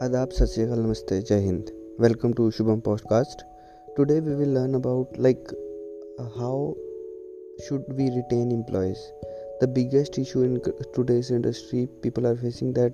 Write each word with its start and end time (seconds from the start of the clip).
Adab, 0.00 0.32
Sat 0.32 0.48
Sri 0.48 0.64
Akal, 0.64 0.78
Namaste, 0.78 1.26
Jai 1.26 1.40
Hind. 1.40 1.72
Welcome 1.98 2.32
to 2.34 2.42
Shubham 2.56 2.80
Podcast. 2.80 3.40
Today 3.96 4.20
we 4.20 4.36
will 4.36 4.52
learn 4.56 4.76
about 4.76 5.08
like 5.18 5.50
uh, 6.20 6.28
how 6.38 6.76
should 7.66 7.82
we 7.88 8.04
retain 8.10 8.52
employees. 8.52 9.00
The 9.58 9.66
biggest 9.66 10.16
issue 10.16 10.42
in 10.42 10.62
today's 10.94 11.32
industry, 11.32 11.88
people 12.00 12.28
are 12.28 12.36
facing 12.36 12.74
that 12.74 12.92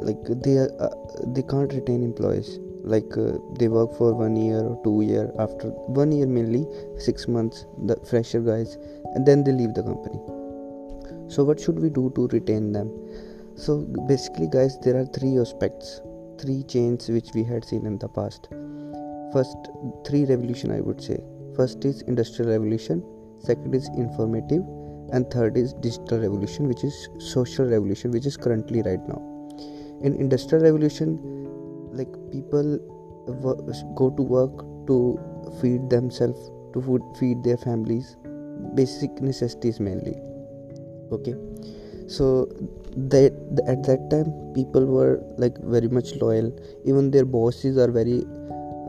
like 0.00 0.24
they 0.46 0.60
uh, 0.60 0.88
they 1.34 1.42
can't 1.42 1.70
retain 1.74 2.02
employees. 2.02 2.58
Like 2.84 3.18
uh, 3.18 3.32
they 3.58 3.68
work 3.68 3.94
for 3.98 4.14
one 4.14 4.34
year 4.34 4.60
or 4.60 4.80
two 4.82 5.02
year. 5.02 5.30
After 5.38 5.68
one 6.00 6.10
year 6.10 6.26
mainly, 6.26 6.66
six 6.96 7.28
months, 7.28 7.66
the 7.84 7.96
fresher 8.08 8.40
guys, 8.40 8.78
and 9.14 9.26
then 9.26 9.44
they 9.44 9.52
leave 9.52 9.74
the 9.74 9.82
company. 9.82 10.18
So 11.28 11.44
what 11.44 11.60
should 11.60 11.78
we 11.78 11.90
do 11.90 12.10
to 12.16 12.28
retain 12.28 12.72
them? 12.72 12.90
so 13.56 13.78
basically 14.08 14.48
guys 14.48 14.78
there 14.80 14.96
are 14.96 15.06
three 15.06 15.38
aspects 15.38 16.00
three 16.38 16.62
chains 16.64 17.08
which 17.08 17.30
we 17.34 17.42
had 17.44 17.64
seen 17.64 17.86
in 17.86 17.98
the 17.98 18.08
past. 18.08 18.48
First 19.32 19.56
three 20.06 20.24
revolution 20.24 20.70
i 20.70 20.80
would 20.80 21.02
say. 21.02 21.18
First 21.56 21.84
is 21.84 22.02
industrial 22.02 22.50
revolution 22.50 23.02
second 23.38 23.74
is 23.74 23.88
informative 23.96 24.62
and 25.12 25.30
third 25.30 25.56
is 25.56 25.74
digital 25.74 26.18
revolution 26.20 26.66
which 26.66 26.82
is 26.82 27.08
social 27.18 27.66
revolution 27.66 28.10
which 28.10 28.26
is 28.26 28.36
currently 28.36 28.82
right 28.82 29.06
now. 29.08 29.20
In 30.02 30.14
industrial 30.14 30.64
revolution 30.64 31.18
like 31.92 32.12
people 32.30 32.78
go 33.94 34.10
to 34.10 34.22
work 34.22 34.58
to 34.86 35.18
feed 35.60 35.88
themselves 35.90 36.50
to 36.72 36.82
food, 36.82 37.02
feed 37.18 37.42
their 37.44 37.56
families 37.56 38.16
basic 38.74 39.10
necessities 39.20 39.80
mainly. 39.80 40.16
Okay 41.12 41.34
so 42.06 42.48
that 42.96 43.32
at 43.66 43.82
that 43.84 44.08
time 44.10 44.32
people 44.54 44.86
were 44.86 45.22
like 45.38 45.58
very 45.58 45.88
much 45.88 46.14
loyal. 46.16 46.52
Even 46.84 47.10
their 47.10 47.24
bosses 47.24 47.78
are 47.78 47.90
very 47.90 48.24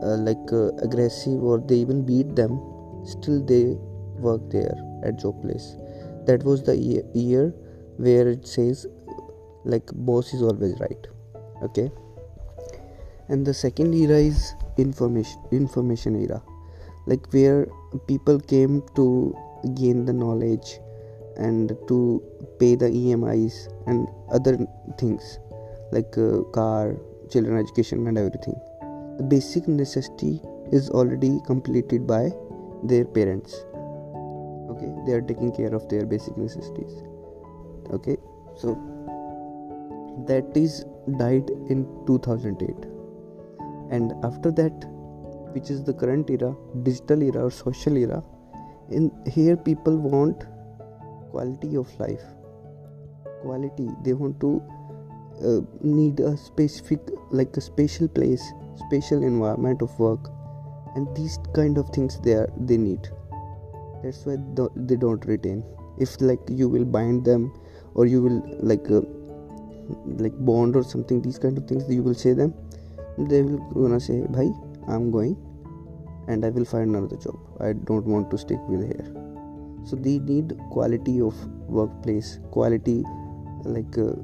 uh, 0.02 0.16
like 0.16 0.52
uh, 0.52 0.68
aggressive 0.76 1.42
or 1.42 1.58
they 1.58 1.76
even 1.76 2.04
beat 2.04 2.36
them. 2.36 2.60
Still 3.04 3.44
they 3.44 3.76
work 4.18 4.40
there 4.50 4.76
at 5.04 5.18
job 5.18 5.40
place. 5.42 5.76
That 6.26 6.42
was 6.42 6.62
the 6.62 6.76
year, 6.76 7.02
year 7.14 7.54
where 7.96 8.28
it 8.28 8.46
says 8.46 8.86
like 9.64 9.90
boss 9.94 10.32
is 10.34 10.42
always 10.42 10.78
right 10.80 11.06
okay? 11.62 11.90
And 13.28 13.44
the 13.44 13.54
second 13.54 13.94
era 13.94 14.18
is 14.18 14.54
information 14.76 15.40
information 15.50 16.22
era 16.22 16.42
like 17.06 17.26
where 17.32 17.66
people 18.06 18.38
came 18.38 18.82
to 18.94 19.34
gain 19.74 20.04
the 20.04 20.12
knowledge 20.12 20.78
and 21.36 21.76
to 21.88 22.22
pay 22.58 22.74
the 22.74 22.86
EMIs 22.86 23.68
and 23.86 24.08
other 24.32 24.56
things 24.98 25.38
like 25.92 26.16
uh, 26.18 26.42
car, 26.52 26.96
children 27.30 27.58
education, 27.58 28.06
and 28.06 28.18
everything. 28.18 28.54
The 29.18 29.24
basic 29.24 29.68
necessity 29.68 30.40
is 30.72 30.90
already 30.90 31.40
completed 31.46 32.06
by 32.06 32.30
their 32.82 33.04
parents. 33.04 33.54
Okay, 34.70 34.92
they 35.06 35.12
are 35.12 35.22
taking 35.22 35.54
care 35.54 35.74
of 35.74 35.88
their 35.88 36.04
basic 36.04 36.36
necessities. 36.36 37.02
Okay, 37.92 38.16
so 38.56 38.74
that 40.26 40.44
is 40.56 40.84
died 41.18 41.50
in 41.68 41.86
2008, 42.06 42.74
and 43.90 44.12
after 44.24 44.50
that, 44.50 44.72
which 45.52 45.70
is 45.70 45.84
the 45.84 45.92
current 45.92 46.28
era, 46.28 46.54
digital 46.82 47.22
era 47.22 47.44
or 47.44 47.50
social 47.50 47.96
era, 47.96 48.22
in 48.90 49.10
here 49.26 49.56
people 49.56 49.96
want 49.96 50.44
quality 51.30 51.76
of 51.76 51.88
life. 51.98 52.22
Quality. 53.42 53.88
They 54.04 54.12
want 54.12 54.40
to 54.40 54.62
uh, 55.44 55.60
need 55.82 56.20
a 56.20 56.36
specific 56.36 57.00
like 57.30 57.56
a 57.56 57.60
special 57.60 58.08
place 58.08 58.42
special 58.86 59.22
environment 59.22 59.82
of 59.82 59.98
work. 59.98 60.30
And 60.94 61.14
these 61.16 61.38
kind 61.54 61.78
of 61.78 61.90
things 61.90 62.18
they 62.20 62.32
are 62.32 62.48
they 62.56 62.76
need. 62.76 63.08
That's 64.02 64.24
why 64.24 64.36
they 64.76 64.96
don't 64.96 65.24
retain. 65.26 65.64
If 65.98 66.20
like 66.20 66.40
you 66.48 66.68
will 66.68 66.84
bind 66.84 67.24
them 67.24 67.52
or 67.94 68.06
you 68.06 68.22
will 68.22 68.42
like 68.60 68.90
uh, 68.90 69.02
like 70.06 70.32
bond 70.44 70.76
or 70.76 70.82
something 70.82 71.22
these 71.22 71.38
kind 71.38 71.56
of 71.58 71.66
things 71.66 71.84
you 71.88 72.02
will 72.02 72.14
say 72.14 72.32
them. 72.32 72.54
They 73.18 73.42
will 73.42 73.58
gonna 73.74 74.00
say 74.00 74.26
bhai 74.28 74.52
i'm 74.94 75.10
going 75.10 75.36
and 76.28 76.44
i 76.44 76.50
will 76.50 76.66
find 76.66 76.94
another 76.94 77.16
job. 77.16 77.38
I 77.60 77.72
don't 77.72 78.04
want 78.04 78.30
to 78.30 78.38
stick 78.38 78.60
with 78.68 78.84
here 78.84 79.25
so 79.86 79.96
they 79.96 80.18
need 80.18 80.52
quality 80.70 81.20
of 81.20 81.34
workplace 81.78 82.38
quality 82.50 82.98
like 83.74 83.96
uh, 83.98 84.14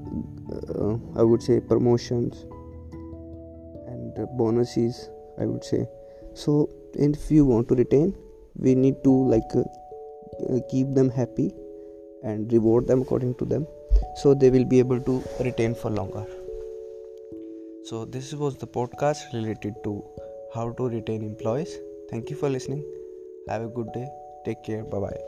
uh, 0.81 0.95
i 1.17 1.23
would 1.23 1.43
say 1.49 1.59
promotions 1.61 2.45
and 3.93 4.27
bonuses 4.37 5.09
i 5.39 5.47
would 5.47 5.65
say. 5.65 5.87
So 6.35 6.71
if 6.95 7.31
you 7.31 7.45
want 7.45 7.69
to 7.69 7.75
retain 7.75 8.15
we 8.57 8.75
need 8.75 9.03
to 9.05 9.13
like 9.33 9.51
uh, 9.55 10.59
keep 10.71 10.95
them 10.95 11.11
happy 11.11 11.53
and 12.23 12.53
reward 12.53 12.87
them 12.87 13.03
according 13.03 13.35
to 13.35 13.45
them. 13.45 13.67
So 14.17 14.33
they 14.35 14.51
will 14.51 14.65
be 14.65 14.79
able 14.79 15.01
to 15.01 15.23
retain 15.41 15.75
for 15.75 15.91
longer. 15.91 16.25
So 17.85 18.05
this 18.05 18.33
was 18.33 18.57
the 18.57 18.67
podcast 18.67 19.33
related 19.35 19.75
to 19.85 20.03
how 20.55 20.71
to 20.73 20.89
retain 20.89 21.23
employees. 21.23 21.77
Thank 22.11 22.31
you 22.31 22.37
for 22.37 22.49
listening. 22.49 22.85
Have 23.49 23.63
a 23.63 23.69
good 23.69 23.93
day 23.93 24.09
take 24.45 24.63
care 24.65 24.83
bye 24.83 25.01
bye 25.01 25.19